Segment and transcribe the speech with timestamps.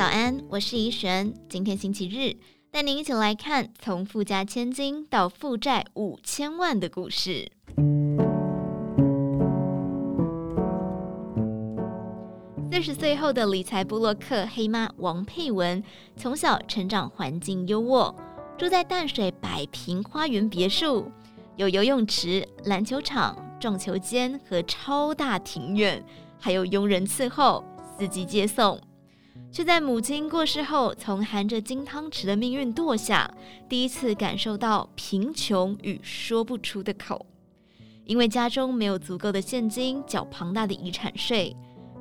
[0.00, 1.34] 早安，我是怡璇。
[1.46, 2.34] 今天星期日，
[2.70, 7.52] 带您一起来看从富家千金到负债五千万的故事。
[12.72, 15.84] 四十岁后的理财布洛克黑妈王佩文，
[16.16, 18.14] 从小成长环境优渥，
[18.56, 21.12] 住在淡水百坪花园别墅，
[21.56, 26.02] 有游泳池、篮球场、撞球间和超大庭院，
[26.38, 27.62] 还有佣人伺候、
[27.98, 28.80] 司机接送。
[29.52, 33.28] 却在母亲过世后，从含着金汤匙的命运堕下，
[33.68, 37.26] 第一次感受到贫穷与说不出的口。
[38.04, 41.56] 因为家中没有足够的现金缴庞大的遗产税，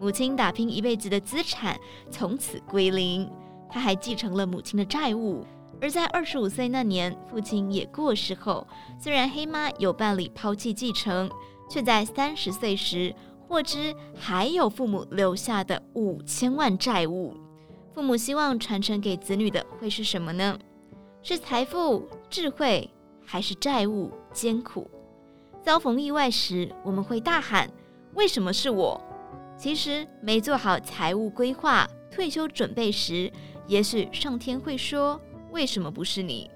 [0.00, 1.78] 母亲打拼一辈子的资产
[2.10, 3.30] 从此归零。
[3.70, 5.46] 他还继承了母亲的债务。
[5.80, 8.66] 而在二十五岁那年，父亲也过世后，
[8.98, 11.30] 虽然黑妈有办理抛弃继承，
[11.68, 13.14] 却在三十岁时。
[13.54, 17.34] 获知还有父母留下的五千万债务，
[17.92, 20.58] 父母希望传承给子女的会是什么呢？
[21.22, 22.90] 是财富、智慧，
[23.24, 24.90] 还是债务、艰苦？
[25.62, 27.70] 遭逢意外时，我们会大喊
[28.14, 29.00] ：“为什么是我？”
[29.56, 33.30] 其实没做好财务规划，退休准备时，
[33.68, 35.20] 也许上天会说
[35.54, 36.50] ：“为什么不是你？”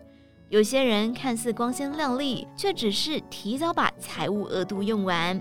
[0.51, 5.41] 有些人看似光鲜亮丽，却只是提早把财务额度用完。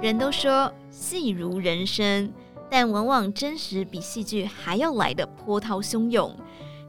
[0.00, 2.32] 人都说戏如人生，
[2.70, 6.34] 但往往真实比戏剧还要来得波涛汹涌。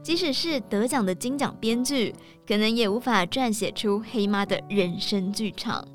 [0.02, 2.14] 即使是得奖的金奖编剧，
[2.48, 5.86] 可能也无法撰写出黑妈的人生剧场。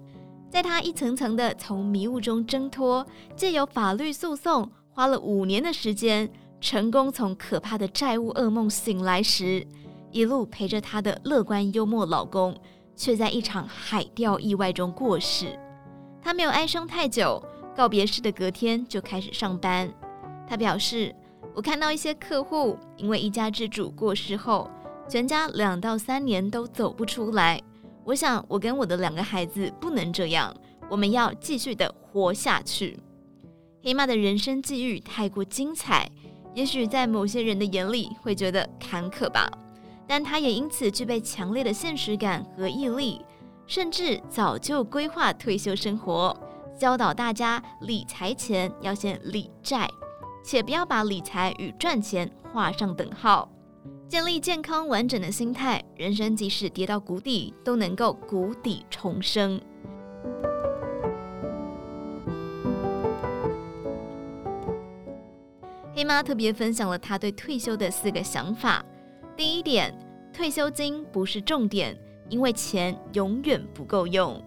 [0.48, 6.30] 在她一层层的从迷雾中挣脱，借由法律诉讼，花了五年的时间，
[6.62, 9.66] 成功从可怕的债务噩梦醒来时，
[10.12, 12.56] 一路陪着她的乐观幽默老公，
[12.96, 15.60] 却在一场海钓意外中过世。
[16.28, 17.42] 他没有哀伤太久，
[17.74, 19.90] 告别式的隔天就开始上班。
[20.46, 21.16] 他表示
[21.56, 24.70] ：“我看到一些客户因为一家之主过世后，
[25.08, 27.64] 全家两到三年都走不出来。
[28.04, 30.54] 我想，我跟我的两个孩子不能这样，
[30.90, 33.00] 我们要继续的活下去。”
[33.82, 36.12] 黑妈的人生际遇太过精彩，
[36.54, 39.50] 也许在某些人的眼里会觉得坎坷吧，
[40.06, 43.22] 但他也因此具备强烈的现实感和毅力。
[43.68, 46.36] 甚至早就规划退休生活，
[46.80, 49.90] 教导大家理财前要先理债，
[50.42, 53.50] 且不要把理财与赚钱画上等号。
[54.08, 59.60] 建立健康完整的心态，人生即使跌到谷底，都能够谷底重生。
[65.94, 68.86] 黑妈特别分享了她对退休的四个想法：
[69.36, 69.94] 第一点，
[70.32, 71.98] 退休金不是重点。
[72.30, 74.42] 因为钱永远不够用，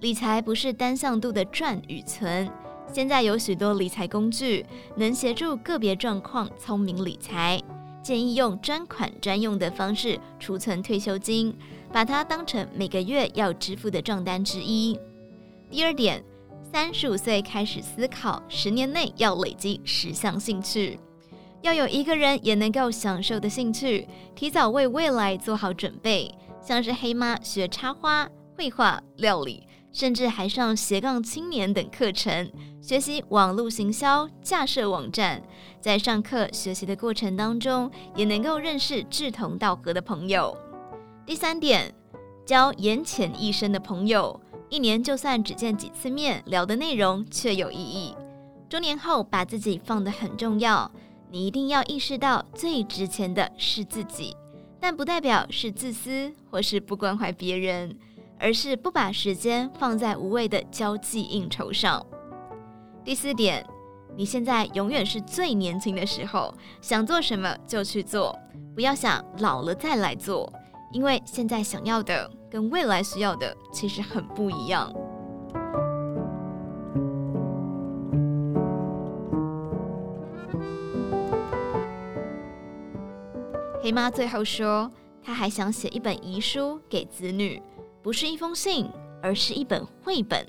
[0.00, 2.50] 理财不是单向度的赚与存。
[2.92, 4.64] 现在有许多理财工具
[4.96, 7.60] 能协助个别状况聪明理财，
[8.02, 11.56] 建议用专款专用的方式储存退休金，
[11.92, 14.98] 把它当成每个月要支付的账单之一。
[15.70, 16.22] 第二点，
[16.72, 21.00] 三十五岁开始思考，十年内要累积十项兴趣，
[21.62, 24.06] 要有一个人也能够享受的兴趣，
[24.36, 26.32] 提早为未来做好准备。
[26.64, 28.26] 像是黑妈学插花、
[28.56, 35.42] 绘画、料理，甚至还上斜杠青年等课程，学习网络行销、架设网站。
[35.78, 40.56] 在上课学习的过程当中，也能够认识志同道合的朋友。
[41.26, 41.94] 第三点，
[42.46, 48.16] 交言浅意深的朋友，一年就算只见几次面，聊的内容却有意义。
[48.70, 50.90] 中年后把自己放得很重要，
[51.30, 54.34] 你一定要意识到最值钱的是自己。
[54.86, 57.96] 但不代表是自私或是不关怀别人，
[58.38, 62.04] 而是不把时间放在无谓的交际应酬上。
[63.02, 63.66] 第四点，
[64.14, 68.38] 你现在永远是最年轻的时候，想做什么就去做，
[68.74, 70.52] 不要想老了再来做，
[70.92, 74.94] 因为现在想要的跟未来需要的其实很不一样。
[83.84, 84.90] 黑妈最后说，
[85.22, 87.62] 她还想写一本遗书给子女，
[88.02, 88.88] 不是一封信，
[89.20, 90.42] 而是一本绘本。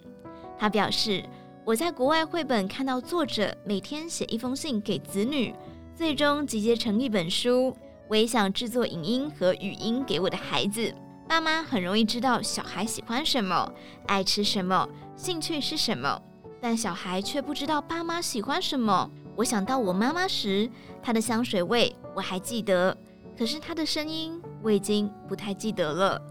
[0.57, 1.21] 她表示，
[1.65, 5.53] 我在国外绘本看到作者每天写一封信给子女，
[5.93, 7.75] 最终集结成一本书。
[8.07, 10.95] 我也想制作影音和语音给我的孩子。
[11.27, 13.69] 爸妈很容易知道小孩喜欢什么，
[14.07, 16.21] 爱吃什么，兴趣是什么，
[16.61, 19.11] 但小孩却不知道爸妈喜欢什么。
[19.35, 20.71] 我想到我妈妈时，
[21.03, 22.95] 她的香水味我还记得。
[23.37, 26.21] 可是他的声音我已经不太记得了。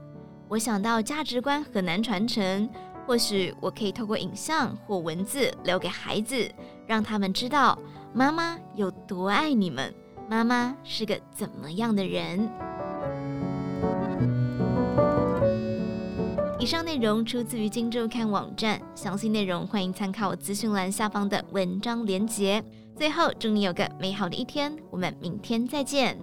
[0.48, 2.68] 我想到价值观很难传承，
[3.06, 6.50] 或许我可以透过影像或文字留给孩子，
[6.86, 7.78] 让他们知道
[8.12, 9.92] 妈妈有多爱你们，
[10.28, 12.48] 妈妈是个怎么样的人。
[16.58, 22.64] 以上内容出自于《金周刊》网站，详细内容欢迎参考资讯栏下方的文章连结。
[22.96, 26.16] 最后，祝你有个美好的一天，我们明天再见。